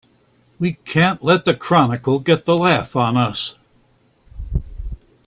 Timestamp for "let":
1.23-1.45